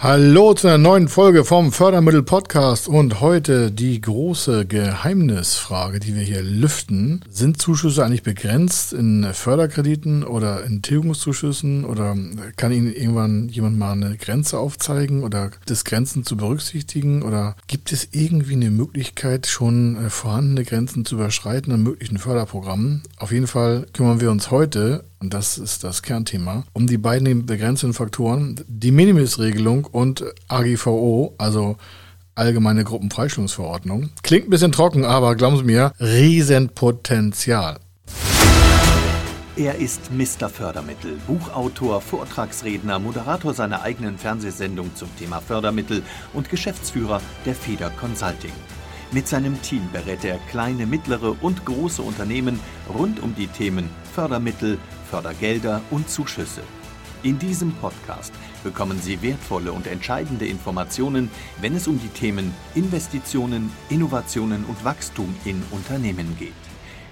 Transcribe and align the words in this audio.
Hallo 0.00 0.54
zu 0.54 0.68
einer 0.68 0.78
neuen 0.78 1.08
Folge 1.08 1.44
vom 1.44 1.72
Fördermittel 1.72 2.22
Podcast 2.22 2.86
und 2.86 3.20
heute 3.20 3.72
die 3.72 4.00
große 4.00 4.64
Geheimnisfrage, 4.64 5.98
die 5.98 6.14
wir 6.14 6.22
hier 6.22 6.40
lüften. 6.40 7.24
Sind 7.28 7.60
Zuschüsse 7.60 8.04
eigentlich 8.04 8.22
begrenzt 8.22 8.92
in 8.92 9.26
Förderkrediten 9.32 10.22
oder 10.22 10.62
in 10.62 10.82
Tilgungszuschüssen 10.82 11.84
oder 11.84 12.16
kann 12.54 12.70
Ihnen 12.70 12.92
irgendwann 12.92 13.48
jemand 13.48 13.76
mal 13.76 13.90
eine 13.90 14.16
Grenze 14.16 14.60
aufzeigen 14.60 15.24
oder 15.24 15.50
es 15.68 15.84
Grenzen 15.84 16.22
zu 16.22 16.36
berücksichtigen 16.36 17.22
oder 17.22 17.56
gibt 17.66 17.90
es 17.90 18.06
irgendwie 18.12 18.54
eine 18.54 18.70
Möglichkeit, 18.70 19.48
schon 19.48 19.96
äh, 19.96 20.10
vorhandene 20.10 20.62
Grenzen 20.62 21.06
zu 21.06 21.16
überschreiten 21.16 21.72
an 21.72 21.82
möglichen 21.82 22.18
Förderprogrammen? 22.18 23.02
Auf 23.16 23.32
jeden 23.32 23.48
Fall 23.48 23.86
kümmern 23.92 24.20
wir 24.20 24.30
uns 24.30 24.52
heute 24.52 25.02
und 25.20 25.34
das 25.34 25.58
ist 25.58 25.84
das 25.84 26.02
Kernthema, 26.02 26.64
um 26.72 26.86
die 26.86 26.98
beiden 26.98 27.46
begrenzenden 27.46 27.94
Faktoren, 27.94 28.60
die 28.68 28.92
Minimis-Regelung 28.92 29.84
und 29.84 30.24
AGVO, 30.48 31.34
also 31.38 31.76
Allgemeine 32.38 32.84
Gruppenfreistellungsverordnung. 32.84 34.10
Klingt 34.22 34.46
ein 34.46 34.50
bisschen 34.50 34.70
trocken, 34.70 35.04
aber 35.04 35.34
glauben 35.34 35.56
Sie 35.56 35.64
mir, 35.64 35.92
Riesenpotenzial. 35.98 37.80
Er 39.56 39.74
ist 39.74 40.12
Mr. 40.12 40.48
Fördermittel, 40.48 41.18
Buchautor, 41.26 42.00
Vortragsredner, 42.00 43.00
Moderator 43.00 43.54
seiner 43.54 43.82
eigenen 43.82 44.18
Fernsehsendung 44.18 44.94
zum 44.94 45.08
Thema 45.18 45.40
Fördermittel 45.40 46.04
und 46.32 46.48
Geschäftsführer 46.48 47.20
der 47.44 47.56
Feder 47.56 47.90
Consulting. 47.90 48.52
Mit 49.10 49.26
seinem 49.26 49.60
Team 49.62 49.82
berät 49.92 50.24
er 50.24 50.38
kleine, 50.48 50.86
mittlere 50.86 51.34
und 51.40 51.64
große 51.64 52.02
Unternehmen 52.02 52.60
rund 52.88 53.20
um 53.20 53.34
die 53.34 53.48
Themen 53.48 53.90
Fördermittel, 54.18 54.78
Fördergelder 55.08 55.80
und 55.92 56.10
Zuschüsse. 56.10 56.62
In 57.22 57.38
diesem 57.38 57.70
Podcast 57.74 58.32
bekommen 58.64 58.98
Sie 59.00 59.22
wertvolle 59.22 59.70
und 59.70 59.86
entscheidende 59.86 60.44
Informationen, 60.44 61.30
wenn 61.60 61.76
es 61.76 61.86
um 61.86 62.00
die 62.00 62.08
Themen 62.08 62.52
Investitionen, 62.74 63.70
Innovationen 63.90 64.64
und 64.64 64.84
Wachstum 64.84 65.32
in 65.44 65.62
Unternehmen 65.70 66.36
geht. 66.36 66.52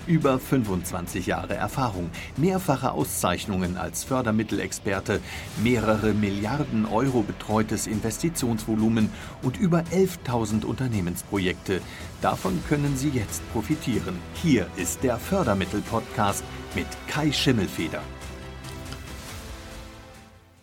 Über 0.09 0.41
25 0.41 1.27
Jahre 1.27 1.55
Erfahrung, 1.55 2.11
mehrfache 2.37 2.91
Auszeichnungen 2.91 3.77
als 3.77 4.03
Fördermittelexperte, 4.03 5.21
mehrere 5.63 6.13
Milliarden 6.13 6.87
Euro 6.87 7.23
betreutes 7.23 7.87
Investitionsvolumen 7.87 9.11
und 9.43 9.57
über 9.59 9.85
11.000 9.93 10.65
Unternehmensprojekte. 10.65 11.81
Davon 12.21 12.61
können 12.69 12.97
Sie 12.97 13.11
jetzt 13.11 13.43
profitieren. 13.53 14.19
Hier 14.43 14.67
ist 14.77 15.05
der 15.05 15.19
Fördermittel-Podcast 15.19 16.43
mit 16.77 16.87
Kai 17.09 17.33
Schimmelfeder. 17.33 18.03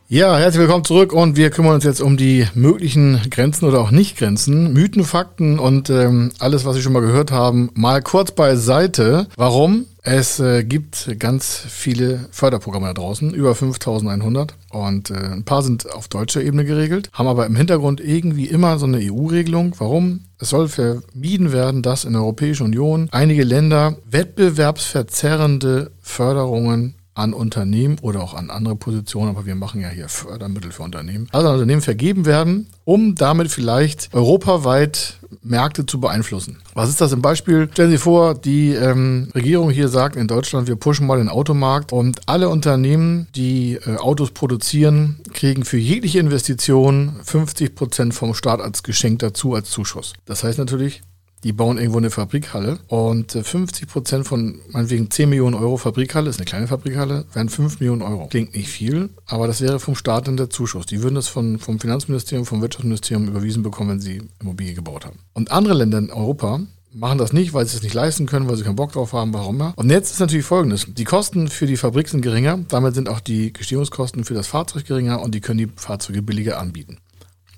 Ja, 0.08 0.38
herzlich 0.38 0.62
willkommen 0.62 0.86
zurück 0.86 1.12
und 1.12 1.38
wir 1.38 1.50
kümmern 1.50 1.74
uns 1.74 1.84
jetzt 1.84 2.02
um 2.02 2.18
die 2.18 2.48
möglichen 2.54 3.20
Grenzen 3.32 3.66
oder 3.66 3.82
auch 3.82 3.90
Nicht-Grenzen, 3.90 4.72
Mythen, 4.72 5.06
Fakten 5.06 5.58
und 5.58 5.90
ähm, 5.90 6.32
alles, 6.38 6.66
was 6.66 6.76
Sie 6.76 6.84
schon 6.84 6.94
mal 6.94 7.02
gehört 7.02 7.32
haben, 7.32 7.72
mal 7.74 8.04
kurz 8.04 8.32
beiseite. 8.32 9.26
Warum? 9.38 9.88
Es 10.06 10.42
äh, 10.42 10.66
gibt 10.66 11.18
ganz 11.18 11.64
viele 11.66 12.28
Förderprogramme 12.32 12.88
da 12.88 12.94
draußen, 12.94 13.34
über 13.34 13.56
5100 13.56 14.54
und 14.70 15.10
äh, 15.10 15.14
ein 15.14 15.46
paar 15.46 15.64
sind 15.64 15.90
auf 15.94 16.10
deutscher 16.10 16.44
Ebene 16.44 16.66
geregelt, 16.66 17.10
haben 17.14 17.28
aber 17.28 17.46
im 17.46 17.56
Hintergrund 17.56 18.02
irgendwie 18.02 18.48
immer 18.48 18.78
so 18.80 18.86
eine 18.86 19.00
EU-Regelung. 19.00 19.74
Warum? 19.78 20.26
Es 20.40 20.50
soll 20.50 20.68
vermieden 20.68 21.54
werden, 21.54 21.84
dass 21.84 22.04
in 22.04 22.12
der 22.12 22.22
Europäischen 22.22 22.66
Union 22.66 23.08
einige 23.14 23.46
Länder 23.46 23.96
wettbewerbsverzerrende 24.10 25.92
Förderungen 26.02 26.96
an 27.16 27.34
Unternehmen 27.34 27.98
oder 28.02 28.22
auch 28.22 28.34
an 28.34 28.50
andere 28.50 28.76
Positionen, 28.76 29.30
aber 29.30 29.46
wir 29.46 29.56
machen 29.56 29.82
ja 29.82 29.90
hier 29.90 30.10
Fördermittel 30.10 30.72
für 30.72 30.84
Unternehmen, 30.84 31.28
also 31.32 31.48
an 31.48 31.54
Unternehmen 31.56 31.82
vergeben 31.82 32.26
werden, 32.26 32.68
um 32.86 33.16
damit 33.16 33.52
vielleicht 33.52 34.14
europaweit 34.14 35.18
Märkte 35.42 35.86
zu 35.86 36.00
beeinflussen. 36.00 36.60
Was 36.74 36.90
ist 36.90 37.02
das 37.02 37.12
im 37.12 37.22
Beispiel? 37.22 37.70
Stellen 37.72 37.92
Sie 37.92 37.98
vor, 37.98 38.36
die 38.36 38.72
ähm, 38.74 39.30
Regierung 39.36 39.70
hier 39.70 39.88
sagt 39.88 40.16
in 40.16 40.28
Deutschland, 40.28 40.68
wir 40.68 40.76
pushen 40.76 41.08
mal 41.08 41.18
den 41.18 41.30
Automarkt 41.30 41.92
und 41.92 42.22
alle 42.28 42.50
Unternehmen, 42.50 43.28
die 43.36 43.76
äh, 43.76 43.98
Autos 43.98 44.32
produzieren, 44.32 45.20
kriegen 45.34 45.66
für 45.66 45.78
jegliche 45.78 46.20
Investition 46.20 47.16
50 47.24 47.76
Prozent 47.76 48.14
vom 48.14 48.34
Staat 48.34 48.62
als 48.62 48.84
Geschenk 48.84 49.20
dazu, 49.20 49.54
als 49.54 49.70
Zuschuss. 49.70 50.14
Das 50.26 50.44
heißt 50.44 50.58
natürlich, 50.58 51.02
die 51.44 51.54
bauen 51.54 51.78
irgendwo 51.78 51.98
eine 51.98 52.10
Fabrikhalle 52.10 52.80
und 52.88 53.32
50 53.32 53.84
äh, 53.84 53.86
Prozent 53.86 54.28
von 54.28 54.60
meinetwegen 54.72 55.10
10 55.10 55.30
Millionen 55.30 55.56
Euro 55.56 55.78
Fabrikhalle, 55.78 56.30
ist 56.30 56.38
eine 56.38 56.46
kleine 56.46 56.68
Fabrikhalle, 56.68 57.26
wären 57.34 57.50
5 57.50 57.80
Millionen 57.80 58.02
Euro. 58.02 58.28
Klingt 58.28 58.56
nicht 58.56 58.70
viel, 58.70 59.10
aber 59.26 59.48
das 59.48 59.62
wäre 59.62 59.80
vom 59.80 59.96
Staat 59.96 60.28
dann 60.28 60.38
der 60.38 60.50
Zuschuss. 60.50 60.86
Die 60.86 61.04
würden 61.04 61.16
das 61.16 61.28
von, 61.28 61.60
vom 61.60 61.80
Finanzministerium, 61.80 62.46
vom 62.46 62.62
Wirtschaftsministerium 62.62 63.28
überwiesen 63.28 63.64
bekommen, 63.64 63.92
wenn 63.92 64.00
sie 64.00 64.22
Immobilie 64.42 64.74
gebaut 64.74 65.06
haben. 65.06 65.20
Und 65.34 65.52
andere 65.52 65.74
Länder 65.74 65.98
in 65.98 66.12
Europa 66.12 66.62
machen 66.94 67.18
das 67.18 67.34
nicht, 67.34 67.54
weil 67.54 67.66
sie 67.66 67.78
es 67.78 67.84
nicht 67.84 67.94
leisten 67.94 68.26
können, 68.26 68.48
weil 68.48 68.56
sie 68.56 68.64
keinen 68.64 68.76
Bock 68.76 68.92
drauf 68.92 69.14
haben, 69.14 69.34
warum 69.34 69.56
immer. 69.56 69.74
Und 69.76 69.90
jetzt 69.90 70.12
ist 70.12 70.20
natürlich 70.20 70.46
folgendes. 70.46 70.88
Die 70.88 71.04
Kosten 71.04 71.48
für 71.48 71.66
die 71.66 71.78
Fabrik 71.78 72.08
sind 72.08 72.22
geringer, 72.22 72.60
damit 72.70 72.96
sind 72.96 73.10
auch 73.10 73.20
die 73.20 73.52
Gestehungskosten 73.52 74.24
für 74.24 74.34
das 74.34 74.48
Fahrzeug 74.48 74.86
geringer 74.86 75.22
und 75.22 75.36
die 75.36 75.42
können 75.42 75.58
die 75.58 75.70
Fahrzeuge 75.76 76.22
billiger 76.22 76.60
anbieten. 76.60 76.98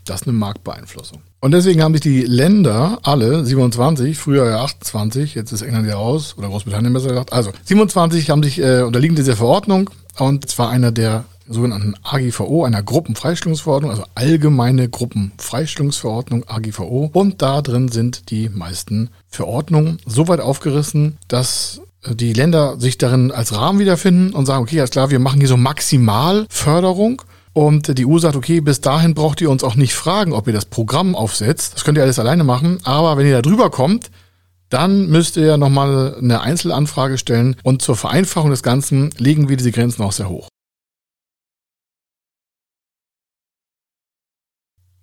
Das 0.05 0.21
ist 0.21 0.27
eine 0.27 0.37
Marktbeeinflussung. 0.37 1.21
Und 1.41 1.51
deswegen 1.51 1.81
haben 1.81 1.93
sich 1.93 2.01
die 2.01 2.21
Länder, 2.21 2.99
alle 3.03 3.43
27, 3.43 4.17
früher 4.17 4.49
ja 4.49 4.63
28, 4.63 5.35
jetzt 5.35 5.51
ist 5.51 5.61
England 5.61 5.87
ja 5.87 5.95
raus, 5.95 6.35
oder 6.37 6.47
Großbritannien 6.47 6.93
besser 6.93 7.09
gesagt, 7.09 7.33
also 7.33 7.51
27 7.63 8.29
haben 8.29 8.43
sich 8.43 8.59
äh, 8.59 8.81
unterliegen 8.81 9.15
dieser 9.15 9.35
Verordnung 9.35 9.89
und 10.17 10.49
zwar 10.49 10.69
einer 10.69 10.91
der 10.91 11.25
sogenannten 11.47 11.95
AGVO, 12.03 12.65
einer 12.65 12.81
Gruppenfreistellungsverordnung, 12.81 13.91
also 13.91 14.03
allgemeine 14.15 14.89
Gruppenfreistellungsverordnung 14.89 16.47
AGVO. 16.47 17.11
Und 17.13 17.41
da 17.41 17.61
drin 17.61 17.89
sind 17.89 18.31
die 18.31 18.49
meisten 18.49 19.09
Verordnungen 19.27 19.99
so 20.05 20.27
weit 20.27 20.39
aufgerissen, 20.39 21.17
dass 21.27 21.81
äh, 22.03 22.15
die 22.15 22.33
Länder 22.33 22.79
sich 22.79 22.97
darin 22.97 23.31
als 23.31 23.55
Rahmen 23.55 23.79
wiederfinden 23.79 24.33
und 24.33 24.45
sagen, 24.45 24.63
okay, 24.63 24.79
alles 24.79 24.91
klar, 24.91 25.11
wir 25.11 25.19
machen 25.19 25.39
hier 25.39 25.49
so 25.49 25.57
Maximalförderung 25.57 27.21
und 27.55 27.97
die 27.97 28.05
EU 28.05 28.17
sagt, 28.17 28.35
okay, 28.35 28.59
bis 28.59 28.81
dahin 28.81 29.13
braucht 29.13 29.39
ihr 29.39 29.49
uns 29.49 29.63
auch 29.63 29.75
nicht 29.75 29.93
fragen, 29.93 30.33
ob 30.33 30.45
ihr 30.45 30.51
das 30.51 30.65
Programm 30.65 31.15
aufsetzt. 31.15 31.73
Das 31.73 31.85
könnt 31.85 31.97
ihr 31.97 32.03
alles 32.03 32.19
alleine 32.19 32.43
machen. 32.43 32.79
Aber 32.83 33.15
wenn 33.15 33.25
ihr 33.25 33.31
da 33.31 33.41
drüber 33.41 33.69
kommt, 33.69 34.11
dann 34.67 35.07
müsst 35.07 35.37
ihr 35.37 35.55
nochmal 35.55 36.15
eine 36.15 36.41
Einzelanfrage 36.41 37.17
stellen. 37.17 37.55
Und 37.63 37.81
zur 37.81 37.95
Vereinfachung 37.95 38.49
des 38.49 38.61
Ganzen 38.61 39.11
legen 39.17 39.47
wir 39.47 39.55
diese 39.55 39.71
Grenzen 39.71 40.03
auch 40.03 40.11
sehr 40.11 40.27
hoch. 40.27 40.49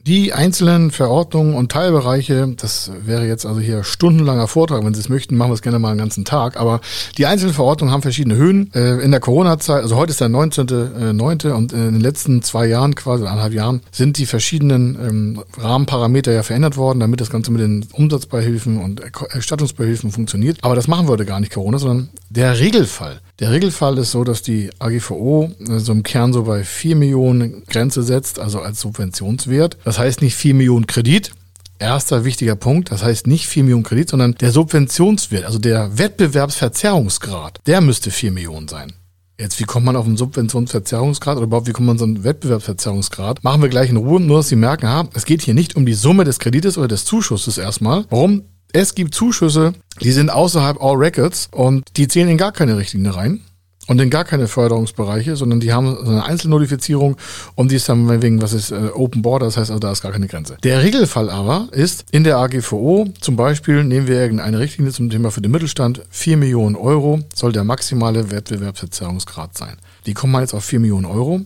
Die 0.04 0.32
einzelnen 0.32 0.90
Verordnungen 0.90 1.54
und 1.54 1.70
Teilbereiche, 1.70 2.52
das 2.56 2.90
wäre 3.04 3.24
jetzt 3.24 3.46
also 3.46 3.60
hier 3.60 3.84
stundenlanger 3.84 4.48
Vortrag, 4.48 4.84
wenn 4.84 4.94
Sie 4.94 5.00
es 5.00 5.08
möchten, 5.08 5.36
machen 5.36 5.50
wir 5.50 5.54
es 5.54 5.62
gerne 5.62 5.78
mal 5.78 5.90
einen 5.90 5.98
ganzen 5.98 6.24
Tag, 6.24 6.56
aber 6.56 6.80
die 7.18 7.26
einzelnen 7.26 7.54
Verordnungen 7.54 7.94
haben 7.94 8.02
verschiedene 8.02 8.34
Höhen. 8.34 8.72
Äh, 8.74 8.96
in 8.96 9.12
der 9.12 9.20
Corona-Zeit, 9.20 9.80
also 9.80 9.94
heute 9.94 10.10
ist 10.10 10.20
der 10.20 10.26
19.9. 10.26 11.48
Äh, 11.48 11.52
und 11.52 11.72
in 11.72 11.92
den 11.92 12.00
letzten 12.00 12.42
zwei 12.42 12.66
Jahren, 12.66 12.96
quasi 12.96 13.24
anderthalb 13.26 13.52
Jahren, 13.52 13.80
sind 13.92 14.18
die 14.18 14.26
verschiedenen 14.26 14.98
ähm, 15.00 15.44
Rahmenparameter 15.56 16.32
ja 16.32 16.42
verändert 16.42 16.76
worden, 16.76 16.98
damit 16.98 17.20
das 17.20 17.30
Ganze 17.30 17.52
mit 17.52 17.60
den 17.60 17.86
Umsatzbeihilfen 17.92 18.78
und 18.78 19.02
Erstattungsbeihilfen 19.30 20.10
funktioniert. 20.10 20.58
Aber 20.62 20.74
das 20.74 20.88
machen 20.88 21.06
wir 21.06 21.12
heute 21.12 21.26
gar 21.26 21.38
nicht 21.38 21.52
Corona, 21.52 21.78
sondern 21.78 22.08
der 22.32 22.58
Regelfall. 22.58 23.20
Der 23.40 23.50
Regelfall 23.50 23.98
ist 23.98 24.12
so, 24.12 24.24
dass 24.24 24.42
die 24.42 24.70
AGVO 24.78 25.50
äh, 25.68 25.78
so 25.78 25.92
im 25.92 26.02
Kern 26.02 26.32
so 26.32 26.44
bei 26.44 26.64
4 26.64 26.96
Millionen 26.96 27.64
Grenze 27.66 28.02
setzt, 28.02 28.38
also 28.38 28.60
als 28.60 28.80
Subventionswert. 28.80 29.76
Das 29.84 29.98
heißt 29.98 30.22
nicht 30.22 30.34
4 30.34 30.54
Millionen 30.54 30.86
Kredit. 30.86 31.32
Erster 31.78 32.24
wichtiger 32.24 32.54
Punkt, 32.54 32.92
das 32.92 33.02
heißt 33.02 33.26
nicht 33.26 33.48
4 33.48 33.64
Millionen 33.64 33.82
Kredit, 33.82 34.08
sondern 34.08 34.34
der 34.34 34.52
Subventionswert, 34.52 35.44
also 35.44 35.58
der 35.58 35.98
Wettbewerbsverzerrungsgrad, 35.98 37.60
der 37.66 37.80
müsste 37.80 38.12
4 38.12 38.30
Millionen 38.30 38.68
sein. 38.68 38.92
Jetzt, 39.40 39.58
wie 39.58 39.64
kommt 39.64 39.84
man 39.86 39.96
auf 39.96 40.06
einen 40.06 40.16
Subventionsverzerrungsgrad 40.16 41.36
oder 41.36 41.46
überhaupt, 41.46 41.66
wie 41.66 41.72
kommt 41.72 41.88
man 41.88 41.98
so 41.98 42.04
einen 42.04 42.22
Wettbewerbsverzerrungsgrad? 42.22 43.42
Machen 43.42 43.62
wir 43.62 43.68
gleich 43.68 43.90
in 43.90 43.96
Ruhe, 43.96 44.20
nur 44.20 44.38
dass 44.38 44.48
Sie 44.48 44.56
merken, 44.56 44.88
ha, 44.88 45.08
es 45.14 45.24
geht 45.24 45.42
hier 45.42 45.54
nicht 45.54 45.74
um 45.74 45.84
die 45.84 45.94
Summe 45.94 46.22
des 46.22 46.38
Kredites 46.38 46.78
oder 46.78 46.86
des 46.86 47.04
Zuschusses 47.04 47.58
erstmal. 47.58 48.04
Warum? 48.10 48.42
Es 48.74 48.94
gibt 48.94 49.14
Zuschüsse, 49.14 49.74
die 50.00 50.12
sind 50.12 50.30
außerhalb 50.30 50.82
All 50.82 50.96
Records 50.96 51.50
und 51.52 51.84
die 51.98 52.08
zählen 52.08 52.30
in 52.30 52.38
gar 52.38 52.52
keine 52.52 52.78
Richtlinie 52.78 53.14
rein 53.14 53.40
und 53.86 54.00
in 54.00 54.08
gar 54.08 54.24
keine 54.24 54.48
Förderungsbereiche, 54.48 55.36
sondern 55.36 55.60
die 55.60 55.74
haben 55.74 55.94
so 55.94 56.10
eine 56.10 56.24
Einzelnotifizierung 56.24 57.18
und 57.54 57.70
die 57.70 57.76
ist 57.76 57.90
dann 57.90 58.22
wegen, 58.22 58.40
was 58.40 58.54
ist 58.54 58.70
äh, 58.70 58.88
Open 58.94 59.20
Border, 59.20 59.44
das 59.44 59.58
heißt 59.58 59.70
also, 59.70 59.78
da 59.78 59.92
ist 59.92 60.00
gar 60.00 60.12
keine 60.12 60.26
Grenze. 60.26 60.56
Der 60.62 60.82
Regelfall 60.82 61.28
aber 61.28 61.68
ist, 61.72 62.06
in 62.12 62.24
der 62.24 62.38
AGVO 62.38 63.08
zum 63.20 63.36
Beispiel 63.36 63.84
nehmen 63.84 64.06
wir 64.06 64.18
irgendeine 64.18 64.58
Richtlinie 64.58 64.92
zum 64.92 65.10
Thema 65.10 65.30
für 65.30 65.42
den 65.42 65.50
Mittelstand, 65.50 66.00
4 66.08 66.38
Millionen 66.38 66.74
Euro 66.74 67.20
soll 67.34 67.52
der 67.52 67.64
maximale 67.64 68.30
Wettbewerbsverzerrungsgrad 68.30 69.54
sein. 69.54 69.76
Die 70.06 70.14
kommen 70.14 70.40
jetzt 70.40 70.54
auf 70.54 70.64
4 70.64 70.80
Millionen 70.80 71.04
Euro. 71.04 71.42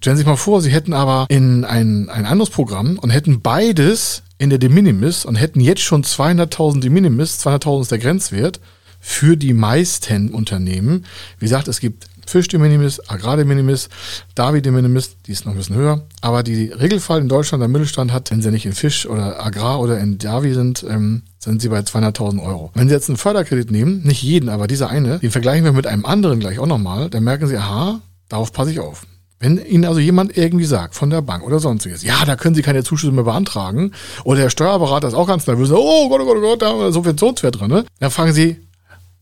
Stellen 0.00 0.16
Sie 0.16 0.20
sich 0.20 0.26
mal 0.26 0.36
vor, 0.36 0.60
Sie 0.60 0.70
hätten 0.70 0.92
aber 0.92 1.26
in 1.30 1.64
ein, 1.64 2.10
ein 2.10 2.26
anderes 2.26 2.50
Programm 2.50 2.98
und 2.98 3.10
hätten 3.10 3.40
beides 3.40 4.22
in 4.38 4.50
der 4.50 4.58
De 4.58 4.68
Minimis 4.68 5.24
und 5.24 5.36
hätten 5.36 5.60
jetzt 5.60 5.80
schon 5.80 6.04
200.000 6.04 6.80
De 6.80 6.90
Minimis, 6.90 7.44
200.000 7.44 7.82
ist 7.82 7.90
der 7.90 7.98
Grenzwert, 7.98 8.60
für 9.08 9.36
die 9.36 9.54
meisten 9.54 10.30
Unternehmen. 10.30 11.06
Wie 11.38 11.44
gesagt, 11.44 11.68
es 11.68 11.78
gibt 11.78 12.08
Fisch 12.26 12.48
de 12.48 12.58
minimis, 12.58 13.00
Agrar 13.08 13.36
de 13.36 13.44
minimis, 13.44 13.88
Davi 14.34 14.60
de 14.60 14.72
minimis, 14.72 15.16
die 15.24 15.30
ist 15.30 15.46
noch 15.46 15.52
ein 15.52 15.58
bisschen 15.58 15.76
höher. 15.76 16.02
Aber 16.22 16.42
die 16.42 16.72
Regelfall 16.72 17.20
in 17.20 17.28
Deutschland, 17.28 17.62
der 17.62 17.68
Mittelstand 17.68 18.12
hat, 18.12 18.32
wenn 18.32 18.42
sie 18.42 18.50
nicht 18.50 18.66
in 18.66 18.72
Fisch 18.72 19.06
oder 19.06 19.42
Agrar 19.46 19.78
oder 19.78 20.00
in 20.00 20.18
Davi 20.18 20.54
sind, 20.54 20.84
ähm, 20.90 21.22
sind 21.38 21.62
sie 21.62 21.68
bei 21.68 21.78
200.000 21.78 22.42
Euro. 22.44 22.72
Wenn 22.74 22.88
Sie 22.88 22.94
jetzt 22.94 23.08
einen 23.08 23.16
Förderkredit 23.16 23.70
nehmen, 23.70 24.02
nicht 24.02 24.24
jeden, 24.24 24.48
aber 24.48 24.66
dieser 24.66 24.90
eine, 24.90 25.20
den 25.20 25.30
vergleichen 25.30 25.64
wir 25.64 25.72
mit 25.72 25.86
einem 25.86 26.04
anderen 26.04 26.40
gleich 26.40 26.58
auch 26.58 26.66
nochmal, 26.66 27.08
dann 27.08 27.22
merken 27.22 27.46
Sie, 27.46 27.56
aha, 27.56 28.00
darauf 28.28 28.52
passe 28.52 28.72
ich 28.72 28.80
auf. 28.80 29.06
Wenn 29.38 29.64
Ihnen 29.64 29.84
also 29.84 30.00
jemand 30.00 30.36
irgendwie 30.36 30.64
sagt, 30.64 30.96
von 30.96 31.10
der 31.10 31.22
Bank 31.22 31.44
oder 31.44 31.60
sonstiges, 31.60 32.02
ja, 32.02 32.24
da 32.24 32.34
können 32.34 32.56
Sie 32.56 32.62
keine 32.62 32.82
Zuschüsse 32.82 33.12
mehr 33.12 33.24
beantragen, 33.24 33.92
oder 34.24 34.40
der 34.40 34.50
Steuerberater 34.50 35.06
ist 35.06 35.14
auch 35.14 35.28
ganz 35.28 35.46
nervös, 35.46 35.70
oh 35.70 36.08
Gott, 36.08 36.20
oh 36.22 36.24
Gott, 36.24 36.38
oh 36.38 36.40
Gott, 36.40 36.62
da 36.62 36.70
haben 36.70 36.80
wir 36.80 36.90
Subventionswert 36.90 37.60
drin, 37.60 37.68
ne? 37.68 37.84
dann 38.00 38.10
fragen 38.10 38.32
Sie, 38.32 38.65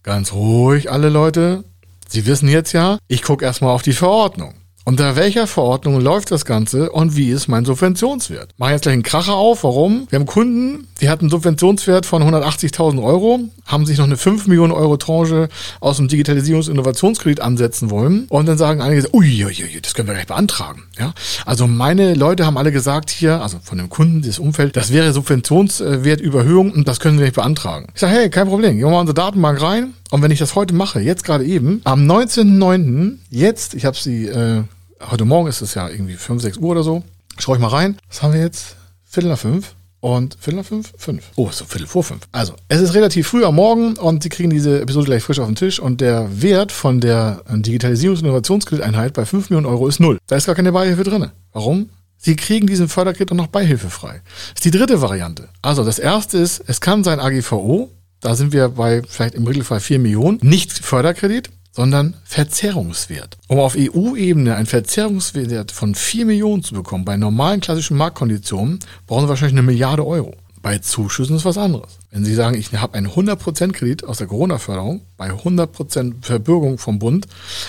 Ganz 0.04 0.34
ruhig, 0.34 0.92
alle 0.92 1.08
Leute. 1.08 1.64
Sie 2.08 2.26
wissen 2.26 2.46
jetzt 2.46 2.73
ja, 2.73 2.99
ich 3.08 3.23
gucke 3.23 3.44
erstmal 3.44 3.75
auf 3.75 3.82
die 3.82 3.94
Verordnung. 3.94 4.54
Unter 4.86 5.16
welcher 5.16 5.46
Verordnung 5.46 5.98
läuft 5.98 6.30
das 6.30 6.44
Ganze 6.44 6.92
und 6.92 7.16
wie 7.16 7.30
ist 7.30 7.48
mein 7.48 7.64
Subventionswert? 7.64 8.50
Mach 8.58 8.68
jetzt 8.68 8.82
gleich 8.82 8.92
einen 8.92 9.02
Kracher 9.02 9.32
auf. 9.32 9.64
Warum? 9.64 10.06
Wir 10.10 10.18
haben 10.18 10.26
Kunden, 10.26 10.88
die 11.00 11.08
hatten 11.08 11.24
einen 11.24 11.30
Subventionswert 11.30 12.04
von 12.04 12.22
180.000 12.22 13.02
Euro, 13.02 13.40
haben 13.64 13.86
sich 13.86 13.96
noch 13.96 14.04
eine 14.04 14.18
5 14.18 14.46
Millionen 14.46 14.72
Euro 14.72 14.98
Tranche 14.98 15.48
aus 15.80 15.96
dem 15.96 16.08
Digitalisierungs- 16.08 16.70
Innovationskredit 16.70 17.40
ansetzen 17.40 17.88
wollen. 17.88 18.26
Und 18.28 18.44
dann 18.46 18.58
sagen 18.58 18.82
einige, 18.82 19.08
uiuiui, 19.14 19.80
das 19.80 19.94
können 19.94 20.06
wir 20.08 20.14
gleich 20.14 20.26
beantragen. 20.26 20.82
Ja? 20.98 21.14
Also 21.46 21.66
meine 21.66 22.12
Leute 22.12 22.44
haben 22.44 22.58
alle 22.58 22.70
gesagt 22.70 23.08
hier, 23.08 23.40
also 23.40 23.60
von 23.62 23.78
dem 23.78 23.88
Kunden, 23.88 24.20
dieses 24.20 24.38
Umfeld, 24.38 24.76
das 24.76 24.92
wäre 24.92 25.14
Subventionswertüberhöhung 25.14 26.72
und 26.72 26.88
das 26.88 27.00
können 27.00 27.16
wir 27.16 27.24
nicht 27.24 27.36
beantragen. 27.36 27.86
Ich 27.94 28.00
sage, 28.00 28.12
hey, 28.12 28.28
kein 28.28 28.48
Problem, 28.48 28.76
gehen 28.76 28.84
wir 28.84 28.90
mal 28.90 29.00
unsere 29.00 29.14
Datenbank 29.14 29.62
rein. 29.62 29.94
Und 30.14 30.23
wenn 30.23 30.30
ich 30.30 30.38
das 30.38 30.54
heute 30.54 30.76
mache, 30.76 31.00
jetzt 31.00 31.25
gerade 31.25 31.44
eben, 31.44 31.80
am 31.83 32.09
19.09., 32.09 33.16
jetzt, 33.30 33.75
ich 33.75 33.85
habe 33.85 33.97
sie 33.97 34.28
äh, 34.28 34.62
heute 35.11 35.25
Morgen 35.25 35.49
ist 35.49 35.61
es 35.61 35.75
ja 35.75 35.88
irgendwie 35.88 36.14
5, 36.14 36.40
6 36.40 36.59
Uhr 36.59 36.71
oder 36.71 36.85
so. 36.85 37.02
Schau 37.37 37.54
ich 37.54 37.61
mal 37.61 37.66
rein. 37.66 37.97
Was 38.06 38.23
haben 38.23 38.33
wir 38.33 38.40
jetzt? 38.40 38.76
Viertel 39.02 39.30
nach 39.30 39.40
fünf. 39.40 39.75
Und 39.99 40.37
Viertel 40.38 40.59
nach 40.59 40.66
fünf? 40.66 40.92
Fünf. 40.97 41.25
Oh, 41.35 41.50
so 41.50 41.64
Viertel 41.64 41.88
vor 41.88 42.04
fünf. 42.04 42.28
Also, 42.30 42.54
es 42.68 42.80
ist 42.80 42.94
relativ 42.94 43.26
früh 43.26 43.44
am 43.44 43.56
Morgen 43.56 43.97
und 43.97 44.23
Sie 44.23 44.28
kriegen 44.28 44.50
diese 44.50 44.80
Episode 44.83 45.06
gleich 45.06 45.25
frisch 45.25 45.40
auf 45.40 45.49
den 45.49 45.56
Tisch 45.56 45.80
und 45.80 46.00
der 46.00 46.40
Wert 46.40 46.71
von 46.71 47.00
der 47.00 47.42
Digitalisierungs- 47.49 48.21
und 48.21 48.26
Innovationskrediteinheit 48.26 49.14
bei 49.14 49.26
5 49.26 49.50
Millionen 49.50 49.66
Euro 49.66 49.88
ist 49.88 49.99
null. 49.99 50.18
Da 50.28 50.37
ist 50.37 50.47
gar 50.47 50.54
keine 50.54 50.71
Beihilfe 50.71 51.02
drin. 51.02 51.33
Warum? 51.52 51.90
Sie 52.18 52.37
kriegen 52.37 52.68
diesen 52.68 52.88
Förderkredit 52.88 53.33
auch 53.33 53.37
noch 53.37 53.49
beihilfefrei. 53.49 54.23
Das 54.23 54.64
ist 54.64 54.64
die 54.64 54.71
dritte 54.71 55.02
Variante. 55.02 55.49
Also, 55.61 55.83
das 55.83 55.99
erste 55.99 56.38
ist, 56.38 56.62
es 56.68 56.80
kann 56.80 57.02
sein 57.02 57.18
AGVO, 57.18 57.90
da 58.25 58.35
sind 58.35 58.52
wir 58.52 58.71
bei 58.71 59.02
vielleicht 59.07 59.35
im 59.35 59.47
Regelfall 59.47 59.81
4 59.81 59.99
Millionen, 59.99 60.38
nicht 60.43 60.73
Förderkredit. 60.73 61.50
sondern 61.73 62.14
Verzerrungswert. 62.25 63.37
Um 63.49 63.59
auf 63.59 63.76
EU-Ebene 63.76 64.54
einen 64.54 64.66
Verzerrungswert 64.66 65.73
von 65.73 65.97
4 65.97 66.25
Millionen 66.25 66.62
zu 66.62 66.73
bekommen, 66.73 67.04
bei 67.04 67.16
normalen 67.16 67.61
klassischen 67.61 67.97
Marktkonditionen, 67.97 68.78
brauchen 69.07 69.25
Sie 69.25 69.28
wahrscheinlich 69.28 69.59
eine 69.59 69.66
Milliarde 69.66 70.07
Euro. 70.07 70.35
Bei 70.62 70.78
Zuschüssen 70.78 71.37
ist 71.37 71.45
was 71.45 71.59
anderes. 71.59 71.99
Wenn 72.11 72.25
Sie 72.25 72.35
sagen, 72.35 72.57
ich 72.57 72.73
habe 72.73 72.95
einen 72.95 73.09
100% 73.09 73.73
Kredit 73.73 74.04
aus 74.04 74.19
der 74.19 74.28
Corona-Förderung 74.28 75.02
bei 75.19 75.31
100% 75.31 76.14
Verbürgung 76.23 76.78
vom 76.78 76.99
Bund, 76.99 77.26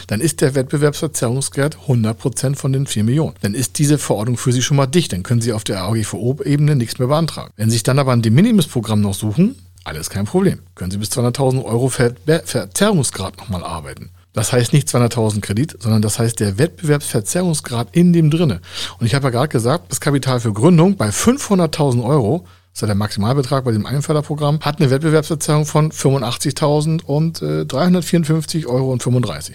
dann 0.08 0.22
ist 0.22 0.40
der 0.40 0.56
Wettbewerbsverzerrungswert 0.56 1.78
100% 1.88 2.56
von 2.56 2.72
den 2.72 2.88
4 2.88 3.04
Millionen. 3.04 3.34
Dann 3.42 3.56
ist 3.56 3.80
diese 3.80 3.98
Verordnung 3.98 4.38
für 4.38 4.54
Sie 4.54 4.62
schon 4.62 4.78
mal 4.78 4.86
dicht. 4.86 5.12
Dann 5.12 5.24
können 5.24 5.42
Sie 5.42 5.52
auf 5.52 5.66
der 5.66 5.82
AGVO-Ebene 5.84 6.78
nichts 6.78 7.00
mehr 7.00 7.10
beantragen. 7.10 7.52
Wenn 7.58 7.70
Sie 7.70 7.74
sich 7.74 7.84
dann 7.84 8.00
aber 8.00 8.14
ein 8.14 8.22
De 8.22 8.32
Minimis-Programm 8.32 9.02
noch 9.02 9.16
suchen, 9.16 9.56
alles 9.86 10.10
kein 10.10 10.26
Problem. 10.26 10.60
Können 10.76 10.92
Sie 10.92 10.98
bis 10.98 11.12
200.000 11.12 11.64
Euro 11.64 11.90
Ver 11.90 12.14
Verzerrungsgrad 12.26 13.38
nochmal 13.38 13.64
arbeiten. 13.64 14.12
Das 14.34 14.52
heißt 14.52 14.74
nicht 14.74 14.90
200.000 14.90 15.40
Kredit, 15.40 15.78
sondern 15.80 16.02
das 16.02 16.20
heißt 16.20 16.40
der 16.42 16.58
Wettbewerbsverzerrungsgrad 16.58 17.90
in 17.94 18.12
dem 18.12 18.30
drinne. 18.30 18.60
Und 19.00 19.06
ich 19.06 19.16
habe 19.16 19.26
ja 19.26 19.30
gerade 19.30 19.48
gesagt, 19.48 19.92
das 19.92 20.02
Kapital 20.02 20.42
für 20.42 20.52
Gründung 20.52 20.98
bei 20.98 21.10
500.000 21.10 22.04
Euro 22.04 22.46
das 22.76 22.80
ist 22.80 22.82
ja 22.82 22.88
der 22.88 22.96
Maximalbetrag 22.96 23.64
bei 23.64 23.72
dem 23.72 23.86
Einförderprogramm, 23.86 24.60
hat 24.60 24.82
eine 24.82 24.92
Wettbewerbsverzerrung 24.92 25.66
von 25.66 25.94
85.000 25.94 27.06
und 27.06 27.42
äh, 27.42 27.62
354,35 27.62 28.66
Euro. 28.68 28.98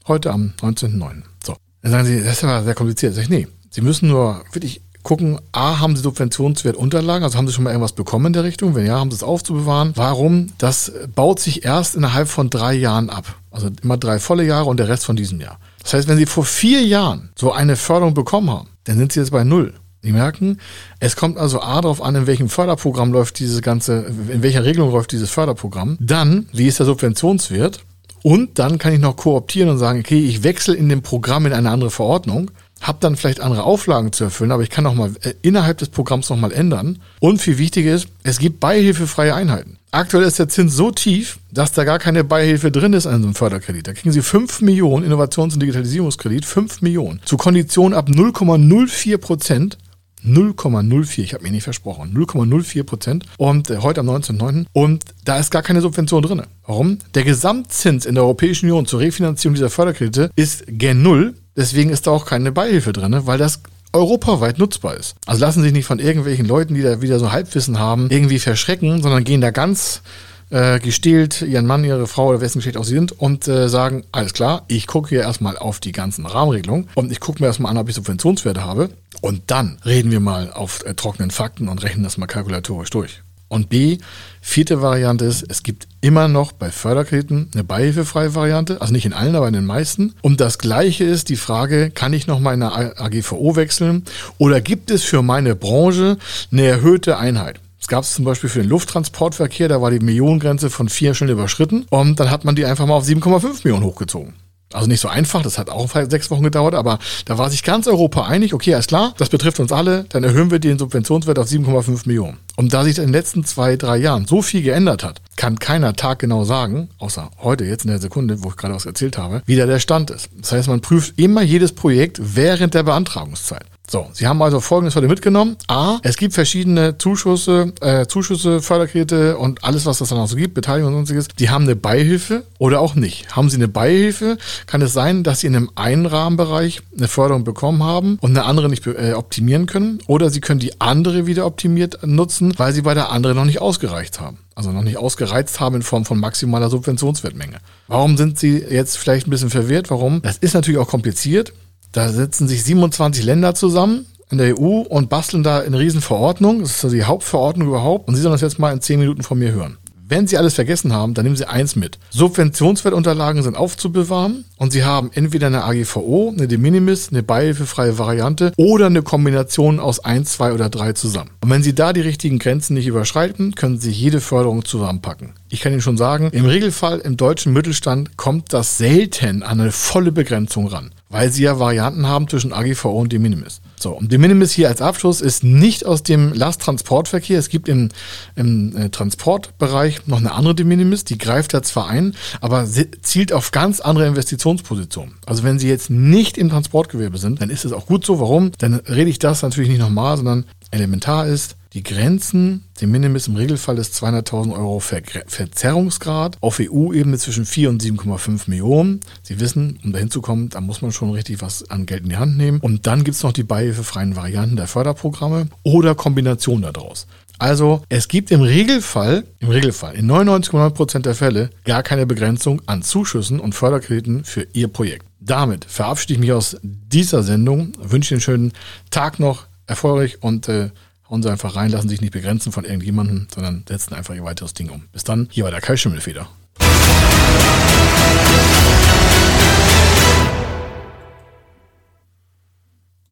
Heute 0.08 0.32
am 0.32 0.54
19.09. 0.62 1.24
So. 1.44 1.54
Dann 1.82 1.92
sagen 1.92 2.06
Sie, 2.06 2.24
das 2.24 2.38
ist 2.38 2.44
aber 2.44 2.64
sehr 2.64 2.74
kompliziert. 2.74 3.12
Sag 3.12 3.24
ich, 3.24 3.28
nee, 3.28 3.46
Sie 3.68 3.82
müssen 3.82 4.08
nur 4.08 4.42
wirklich 4.52 4.80
gucken, 5.02 5.38
A, 5.52 5.78
haben 5.80 5.96
Sie 5.96 6.02
Subventionswertunterlagen, 6.02 7.24
also 7.24 7.38
haben 7.38 7.46
Sie 7.46 7.52
schon 7.52 7.64
mal 7.64 7.70
irgendwas 7.70 7.92
bekommen 7.92 8.26
in 8.26 8.32
der 8.32 8.44
Richtung? 8.44 8.74
Wenn 8.74 8.86
ja, 8.86 8.98
haben 8.98 9.10
Sie 9.10 9.16
es 9.16 9.22
aufzubewahren. 9.22 9.92
Warum? 9.96 10.48
Das 10.58 10.92
baut 11.14 11.40
sich 11.40 11.64
erst 11.64 11.94
innerhalb 11.94 12.28
von 12.28 12.50
drei 12.50 12.74
Jahren 12.74 13.10
ab. 13.10 13.36
Also 13.50 13.68
immer 13.82 13.96
drei 13.96 14.18
volle 14.18 14.44
Jahre 14.44 14.68
und 14.68 14.78
der 14.78 14.88
Rest 14.88 15.04
von 15.04 15.16
diesem 15.16 15.40
Jahr. 15.40 15.58
Das 15.82 15.94
heißt, 15.94 16.08
wenn 16.08 16.16
Sie 16.16 16.26
vor 16.26 16.44
vier 16.44 16.82
Jahren 16.82 17.30
so 17.34 17.52
eine 17.52 17.76
Förderung 17.76 18.14
bekommen 18.14 18.50
haben, 18.50 18.68
dann 18.84 18.98
sind 18.98 19.12
Sie 19.12 19.20
jetzt 19.20 19.32
bei 19.32 19.44
Null. 19.44 19.74
Sie 20.02 20.12
merken, 20.12 20.58
es 20.98 21.14
kommt 21.14 21.36
also 21.36 21.60
A 21.60 21.80
darauf 21.80 22.00
an, 22.00 22.14
in 22.14 22.26
welchem 22.26 22.48
Förderprogramm 22.48 23.12
läuft 23.12 23.38
dieses 23.38 23.60
ganze, 23.60 24.06
in 24.28 24.42
welcher 24.42 24.64
Regelung 24.64 24.90
läuft 24.92 25.12
dieses 25.12 25.30
Förderprogramm. 25.30 25.98
Dann, 26.00 26.48
wie 26.52 26.66
ist 26.66 26.78
der 26.78 26.86
Subventionswert? 26.86 27.80
Und 28.22 28.58
dann 28.58 28.78
kann 28.78 28.92
ich 28.92 29.00
noch 29.00 29.16
kooptieren 29.16 29.70
und 29.70 29.78
sagen, 29.78 30.00
okay, 30.00 30.18
ich 30.18 30.42
wechsle 30.42 30.74
in 30.74 30.88
dem 30.88 31.02
Programm 31.02 31.46
in 31.46 31.52
eine 31.52 31.70
andere 31.70 31.90
Verordnung, 31.90 32.50
habe 32.80 32.98
dann 33.00 33.16
vielleicht 33.16 33.40
andere 33.40 33.64
Auflagen 33.64 34.12
zu 34.12 34.24
erfüllen, 34.24 34.52
aber 34.52 34.62
ich 34.62 34.70
kann 34.70 34.86
auch 34.86 34.94
mal 34.94 35.12
äh, 35.22 35.34
innerhalb 35.42 35.78
des 35.78 35.90
Programms 35.90 36.30
noch 36.30 36.36
mal 36.36 36.52
ändern. 36.52 36.98
Und 37.20 37.40
viel 37.40 37.58
wichtiger 37.58 37.94
ist, 37.94 38.08
es 38.22 38.38
gibt 38.38 38.60
beihilfefreie 38.60 39.34
Einheiten. 39.34 39.76
Aktuell 39.92 40.24
ist 40.24 40.38
der 40.38 40.48
Zins 40.48 40.74
so 40.74 40.90
tief, 40.90 41.38
dass 41.50 41.72
da 41.72 41.84
gar 41.84 41.98
keine 41.98 42.22
Beihilfe 42.22 42.70
drin 42.70 42.92
ist 42.92 43.06
an 43.06 43.22
so 43.22 43.26
einem 43.26 43.34
Förderkredit. 43.34 43.86
Da 43.88 43.92
kriegen 43.92 44.12
Sie 44.12 44.22
5 44.22 44.60
Millionen 44.60 45.04
Innovations- 45.04 45.54
und 45.54 45.60
Digitalisierungskredit, 45.60 46.44
5 46.44 46.80
Millionen. 46.82 47.20
Zu 47.24 47.36
Konditionen 47.36 47.98
ab 47.98 48.08
0,04 48.08 49.18
Prozent 49.18 49.78
0,04, 50.24 51.22
ich 51.22 51.34
habe 51.34 51.44
mir 51.44 51.50
nicht 51.50 51.64
versprochen, 51.64 52.14
0,04 52.14 52.82
Prozent 52.84 53.24
und 53.38 53.70
äh, 53.70 53.78
heute 53.78 54.00
am 54.00 54.10
19.09. 54.10 54.66
Und 54.72 55.04
da 55.24 55.38
ist 55.38 55.50
gar 55.50 55.62
keine 55.62 55.80
Subvention 55.80 56.22
drin. 56.22 56.42
Warum? 56.66 56.98
Der 57.14 57.24
Gesamtzins 57.24 58.06
in 58.06 58.14
der 58.14 58.24
Europäischen 58.24 58.66
Union 58.66 58.86
zur 58.86 59.00
Refinanzierung 59.00 59.54
dieser 59.54 59.70
Förderkredite 59.70 60.30
ist 60.36 60.64
gen 60.66 61.02
Null. 61.02 61.34
Deswegen 61.56 61.90
ist 61.90 62.06
da 62.06 62.12
auch 62.12 62.26
keine 62.26 62.52
Beihilfe 62.52 62.92
drin, 62.92 63.16
weil 63.24 63.38
das 63.38 63.60
europaweit 63.92 64.58
nutzbar 64.58 64.96
ist. 64.96 65.16
Also 65.26 65.40
lassen 65.40 65.60
Sie 65.60 65.66
sich 65.66 65.72
nicht 65.72 65.86
von 65.86 65.98
irgendwelchen 65.98 66.46
Leuten, 66.46 66.74
die 66.74 66.82
da 66.82 67.02
wieder 67.02 67.18
so 67.18 67.32
Halbwissen 67.32 67.78
haben, 67.78 68.08
irgendwie 68.10 68.38
verschrecken, 68.38 69.02
sondern 69.02 69.24
gehen 69.24 69.40
da 69.40 69.50
ganz 69.50 70.02
äh, 70.50 70.80
gestählt 70.80 71.42
ihren 71.42 71.66
Mann, 71.66 71.84
ihre 71.84 72.06
Frau 72.06 72.28
oder 72.28 72.40
wessen 72.40 72.58
Geschlecht 72.58 72.76
auch 72.76 72.84
sie 72.84 72.94
sind 72.94 73.12
und 73.12 73.48
äh, 73.48 73.68
sagen, 73.68 74.04
alles 74.12 74.32
klar, 74.32 74.64
ich 74.68 74.86
gucke 74.86 75.08
hier 75.08 75.20
erstmal 75.20 75.56
auf 75.56 75.80
die 75.80 75.92
ganzen 75.92 76.26
Rahmenregelungen 76.26 76.88
und 76.94 77.12
ich 77.12 77.20
gucke 77.20 77.40
mir 77.40 77.46
erstmal 77.46 77.70
an, 77.70 77.78
ob 77.78 77.88
ich 77.88 77.94
Subventionswerte 77.94 78.64
habe 78.64 78.90
und 79.20 79.42
dann 79.46 79.78
reden 79.84 80.10
wir 80.10 80.20
mal 80.20 80.52
auf 80.52 80.84
äh, 80.84 80.94
trockenen 80.94 81.30
Fakten 81.30 81.68
und 81.68 81.82
rechnen 81.82 82.02
das 82.02 82.18
mal 82.18 82.26
kalkulatorisch 82.26 82.90
durch. 82.90 83.22
Und 83.50 83.68
B, 83.68 83.98
vierte 84.40 84.80
Variante 84.80 85.24
ist, 85.24 85.44
es 85.48 85.64
gibt 85.64 85.88
immer 86.00 86.28
noch 86.28 86.52
bei 86.52 86.70
Förderkrediten 86.70 87.50
eine 87.52 87.64
beihilfefreie 87.64 88.36
Variante, 88.36 88.80
also 88.80 88.92
nicht 88.92 89.06
in 89.06 89.12
allen, 89.12 89.34
aber 89.34 89.48
in 89.48 89.54
den 89.54 89.66
meisten. 89.66 90.14
Und 90.22 90.40
das 90.40 90.58
Gleiche 90.58 91.02
ist 91.02 91.30
die 91.30 91.36
Frage, 91.36 91.90
kann 91.90 92.12
ich 92.12 92.28
noch 92.28 92.38
mal 92.38 92.54
in 92.54 92.62
eine 92.62 92.96
AGVO 92.96 93.56
wechseln 93.56 94.04
oder 94.38 94.60
gibt 94.60 94.92
es 94.92 95.02
für 95.02 95.22
meine 95.22 95.56
Branche 95.56 96.16
eine 96.52 96.62
erhöhte 96.62 97.18
Einheit? 97.18 97.58
Es 97.80 97.88
gab 97.88 98.04
es 98.04 98.14
zum 98.14 98.24
Beispiel 98.24 98.48
für 98.48 98.60
den 98.60 98.68
Lufttransportverkehr, 98.68 99.66
da 99.66 99.82
war 99.82 99.90
die 99.90 99.98
Millionengrenze 99.98 100.70
von 100.70 100.88
vier 100.88 101.14
schon 101.14 101.28
überschritten 101.28 101.86
und 101.90 102.20
dann 102.20 102.30
hat 102.30 102.44
man 102.44 102.54
die 102.54 102.66
einfach 102.66 102.86
mal 102.86 102.94
auf 102.94 103.04
7,5 103.04 103.64
Millionen 103.64 103.84
hochgezogen. 103.84 104.34
Also 104.72 104.86
nicht 104.86 105.00
so 105.00 105.08
einfach, 105.08 105.42
das 105.42 105.58
hat 105.58 105.68
auch 105.68 105.90
sechs 106.08 106.30
Wochen 106.30 106.44
gedauert, 106.44 106.74
aber 106.74 107.00
da 107.24 107.38
war 107.38 107.50
sich 107.50 107.64
ganz 107.64 107.88
Europa 107.88 108.26
einig, 108.26 108.54
okay, 108.54 108.74
alles 108.74 108.86
klar, 108.86 109.14
das 109.18 109.28
betrifft 109.28 109.58
uns 109.58 109.72
alle, 109.72 110.04
dann 110.10 110.22
erhöhen 110.22 110.50
wir 110.52 110.60
den 110.60 110.78
Subventionswert 110.78 111.38
auf 111.40 111.48
7,5 111.48 112.06
Millionen. 112.06 112.38
Und 112.56 112.72
da 112.72 112.84
sich 112.84 112.98
in 112.98 113.04
den 113.04 113.12
letzten 113.12 113.44
zwei, 113.44 113.76
drei 113.76 113.96
Jahren 113.96 114.26
so 114.26 114.42
viel 114.42 114.62
geändert 114.62 115.02
hat, 115.02 115.20
kann 115.36 115.58
keiner 115.58 115.94
Tag 115.94 116.20
genau 116.20 116.44
sagen, 116.44 116.88
außer 116.98 117.30
heute, 117.38 117.64
jetzt 117.64 117.84
in 117.84 117.90
der 117.90 118.00
Sekunde, 118.00 118.44
wo 118.44 118.50
ich 118.50 118.56
gerade 118.56 118.74
was 118.74 118.86
erzählt 118.86 119.18
habe, 119.18 119.42
wie 119.46 119.56
da 119.56 119.66
der 119.66 119.80
Stand 119.80 120.10
ist. 120.10 120.28
Das 120.38 120.52
heißt, 120.52 120.68
man 120.68 120.80
prüft 120.80 121.18
immer 121.18 121.42
jedes 121.42 121.72
Projekt 121.72 122.20
während 122.20 122.74
der 122.74 122.82
Beantragungszeit. 122.84 123.64
So, 123.90 124.08
Sie 124.12 124.28
haben 124.28 124.40
also 124.40 124.60
Folgendes 124.60 124.94
heute 124.94 125.08
mitgenommen. 125.08 125.56
A, 125.66 125.98
es 126.04 126.16
gibt 126.16 126.32
verschiedene 126.32 126.96
Zuschüsse, 126.96 127.72
äh, 127.80 128.06
Zuschüsse, 128.06 128.62
Förderkredite 128.62 129.36
und 129.36 129.64
alles, 129.64 129.84
was 129.84 130.00
es 130.00 130.10
dann 130.10 130.18
auch 130.18 130.28
so 130.28 130.36
gibt, 130.36 130.54
Beteiligung 130.54 130.90
und 130.90 130.98
sonstiges. 130.98 131.26
Die 131.40 131.50
haben 131.50 131.64
eine 131.64 131.74
Beihilfe 131.74 132.44
oder 132.58 132.80
auch 132.82 132.94
nicht. 132.94 133.34
Haben 133.34 133.50
Sie 133.50 133.56
eine 133.56 133.66
Beihilfe, 133.66 134.38
kann 134.66 134.80
es 134.80 134.92
sein, 134.92 135.24
dass 135.24 135.40
Sie 135.40 135.48
in 135.48 135.56
einem 135.56 135.72
einen 135.74 136.06
Rahmenbereich 136.06 136.82
eine 136.96 137.08
Förderung 137.08 137.42
bekommen 137.42 137.82
haben 137.82 138.16
und 138.20 138.30
eine 138.30 138.44
andere 138.44 138.68
nicht 138.68 138.86
äh, 138.86 139.14
optimieren 139.14 139.66
können. 139.66 139.98
Oder 140.06 140.30
Sie 140.30 140.40
können 140.40 140.60
die 140.60 140.80
andere 140.80 141.26
wieder 141.26 141.44
optimiert 141.44 142.06
nutzen, 142.06 142.54
weil 142.58 142.72
Sie 142.72 142.82
bei 142.82 142.94
der 142.94 143.10
anderen 143.10 143.36
noch 143.36 143.44
nicht 143.44 143.60
ausgereicht 143.60 144.20
haben 144.20 144.38
also 144.54 144.72
noch 144.72 144.82
nicht 144.82 144.98
ausgereizt 144.98 145.58
haben 145.58 145.76
in 145.76 145.82
Form 145.82 146.04
von 146.04 146.20
maximaler 146.20 146.68
Subventionswertmenge. 146.68 147.60
Warum 147.86 148.18
sind 148.18 148.38
Sie 148.38 148.58
jetzt 148.58 148.98
vielleicht 148.98 149.26
ein 149.26 149.30
bisschen 149.30 149.48
verwirrt? 149.48 149.90
Warum? 149.90 150.20
Das 150.20 150.36
ist 150.36 150.52
natürlich 150.52 150.78
auch 150.78 150.88
kompliziert. 150.88 151.54
Da 151.92 152.08
setzen 152.10 152.46
sich 152.46 152.62
27 152.62 153.24
Länder 153.24 153.54
zusammen 153.54 154.06
in 154.30 154.38
der 154.38 154.58
EU 154.60 154.82
und 154.82 155.08
basteln 155.08 155.42
da 155.42 155.58
eine 155.58 155.78
riesen 155.78 156.00
Verordnung. 156.00 156.60
Das 156.60 156.70
ist 156.76 156.84
also 156.84 156.94
die 156.94 157.04
Hauptverordnung 157.04 157.68
überhaupt. 157.68 158.06
Und 158.06 158.14
Sie 158.14 158.22
sollen 158.22 158.32
das 158.32 158.40
jetzt 158.40 158.58
mal 158.58 158.72
in 158.72 158.80
10 158.80 159.00
Minuten 159.00 159.22
von 159.22 159.38
mir 159.38 159.52
hören. 159.52 159.76
Wenn 160.10 160.26
Sie 160.26 160.38
alles 160.38 160.54
vergessen 160.54 160.92
haben, 160.92 161.14
dann 161.14 161.24
nehmen 161.24 161.36
Sie 161.36 161.48
eins 161.48 161.76
mit. 161.76 162.00
Subventionswertunterlagen 162.10 163.44
sind 163.44 163.56
aufzubewahren 163.56 164.44
und 164.56 164.72
Sie 164.72 164.82
haben 164.82 165.10
entweder 165.14 165.46
eine 165.46 165.62
AGVO, 165.62 166.32
eine 166.36 166.48
De 166.48 166.58
Minimis, 166.58 167.10
eine 167.10 167.22
beihilfefreie 167.22 167.96
Variante 167.96 168.52
oder 168.56 168.86
eine 168.86 169.02
Kombination 169.02 169.78
aus 169.78 170.00
eins, 170.00 170.32
zwei 170.32 170.52
oder 170.52 170.68
drei 170.68 170.94
zusammen. 170.94 171.30
Und 171.42 171.50
wenn 171.50 171.62
Sie 171.62 171.76
da 171.76 171.92
die 171.92 172.00
richtigen 172.00 172.40
Grenzen 172.40 172.74
nicht 172.74 172.88
überschreiten, 172.88 173.54
können 173.54 173.78
Sie 173.78 173.92
jede 173.92 174.20
Förderung 174.20 174.64
zusammenpacken. 174.64 175.34
Ich 175.48 175.60
kann 175.60 175.70
Ihnen 175.70 175.80
schon 175.80 175.96
sagen, 175.96 176.30
im 176.32 176.44
Regelfall 176.44 176.98
im 176.98 177.16
deutschen 177.16 177.52
Mittelstand 177.52 178.16
kommt 178.16 178.52
das 178.52 178.78
selten 178.78 179.44
an 179.44 179.60
eine 179.60 179.70
volle 179.70 180.10
Begrenzung 180.10 180.66
ran 180.66 180.90
weil 181.10 181.32
sie 181.32 181.42
ja 181.42 181.58
Varianten 181.58 182.06
haben 182.06 182.28
zwischen 182.28 182.52
AGVO 182.52 182.90
und 182.90 183.12
De 183.12 183.18
Minimis. 183.18 183.60
So, 183.78 183.90
und 183.90 184.12
De 184.12 184.18
Minimis 184.18 184.52
hier 184.52 184.68
als 184.68 184.80
Abschluss 184.80 185.20
ist 185.20 185.42
nicht 185.42 185.84
aus 185.84 186.04
dem 186.04 186.32
Lasttransportverkehr. 186.32 187.38
Es 187.38 187.48
gibt 187.48 187.68
im, 187.68 187.88
im 188.36 188.76
äh, 188.76 188.90
Transportbereich 188.90 190.06
noch 190.06 190.18
eine 190.18 190.32
andere 190.32 190.54
De 190.54 190.64
Minimis, 190.64 191.04
die 191.04 191.18
greift 191.18 191.52
da 191.52 191.62
zwar 191.62 191.88
ein, 191.88 192.14
aber 192.40 192.64
zielt 193.02 193.32
auf 193.32 193.50
ganz 193.50 193.80
andere 193.80 194.06
Investitionspositionen. 194.06 195.16
Also 195.26 195.42
wenn 195.42 195.58
Sie 195.58 195.68
jetzt 195.68 195.90
nicht 195.90 196.38
im 196.38 196.48
Transportgewerbe 196.48 197.18
sind, 197.18 197.42
dann 197.42 197.50
ist 197.50 197.64
es 197.64 197.72
auch 197.72 197.86
gut 197.86 198.06
so. 198.06 198.20
Warum? 198.20 198.52
Dann 198.58 198.74
rede 198.74 199.10
ich 199.10 199.18
das 199.18 199.42
natürlich 199.42 199.68
nicht 199.68 199.80
nochmal, 199.80 200.16
sondern 200.16 200.46
elementar 200.70 201.26
ist, 201.26 201.56
die 201.72 201.84
Grenzen, 201.84 202.64
die 202.80 202.86
Minimis 202.86 203.28
im 203.28 203.36
Regelfall 203.36 203.78
ist 203.78 203.94
200.000 204.02 204.52
Euro 204.52 204.80
Ver 204.80 205.02
Verzerrungsgrad 205.26 206.36
auf 206.40 206.58
EU-Ebene 206.60 207.16
zwischen 207.16 207.44
4 207.44 207.70
und 207.70 207.82
7,5 207.82 208.50
Millionen. 208.50 209.00
Sie 209.22 209.38
wissen, 209.38 209.78
um 209.84 209.92
dahin 209.92 210.10
zu 210.10 210.20
kommen, 210.20 210.48
da 210.48 210.60
muss 210.60 210.82
man 210.82 210.90
schon 210.90 211.10
richtig 211.10 211.40
was 211.42 211.70
an 211.70 211.86
Geld 211.86 212.02
in 212.02 212.08
die 212.08 212.16
Hand 212.16 212.36
nehmen. 212.36 212.58
Und 212.58 212.88
dann 212.88 213.04
gibt's 213.04 213.22
noch 213.22 213.32
die 213.32 213.44
beihilfefreien 213.44 214.16
Varianten 214.16 214.56
der 214.56 214.66
Förderprogramme 214.66 215.46
oder 215.62 215.94
Kombinationen 215.94 216.72
daraus. 216.72 217.06
Also 217.38 217.84
es 217.88 218.08
gibt 218.08 218.32
im 218.32 218.42
Regelfall, 218.42 219.24
im 219.38 219.48
Regelfall, 219.48 219.94
in 219.94 220.10
99,9% 220.10 220.98
der 220.98 221.14
Fälle 221.14 221.50
gar 221.64 221.84
keine 221.84 222.04
Begrenzung 222.04 222.60
an 222.66 222.82
Zuschüssen 222.82 223.38
und 223.38 223.54
Förderkrediten 223.54 224.24
für 224.24 224.46
Ihr 224.52 224.68
Projekt. 224.68 225.06
Damit 225.20 225.64
verabschiede 225.66 226.14
ich 226.14 226.18
mich 226.18 226.32
aus 226.32 226.56
dieser 226.62 227.22
Sendung, 227.22 227.72
wünsche 227.80 228.12
Ihnen 228.12 228.18
einen 228.18 228.22
schönen 228.22 228.52
Tag 228.90 229.20
noch, 229.20 229.46
erfolgreich 229.66 230.18
und 230.20 230.48
äh, 230.48 230.70
hauen 231.10 231.22
sie 231.22 231.30
einfach 231.30 231.56
rein, 231.56 231.70
lassen 231.70 231.88
sich 231.88 232.00
nicht 232.00 232.12
begrenzen 232.12 232.52
von 232.52 232.64
irgendjemandem, 232.64 233.26
sondern 233.34 233.64
setzen 233.68 233.94
einfach 233.94 234.14
ihr 234.14 234.24
weiteres 234.24 234.54
Ding 234.54 234.70
um. 234.70 234.84
Bis 234.92 235.04
dann, 235.04 235.28
hier 235.30 235.44
bei 235.44 235.50
der 235.50 235.60
Kai 235.60 235.76
Schimmelfeder. 235.76 236.28